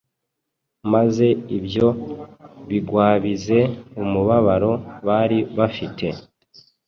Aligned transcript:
maze 0.93 1.27
ibyo 1.57 1.87
bigwabize 2.69 3.59
umumaro 4.01 4.71
bari 5.07 5.39
bafite. 5.57 6.07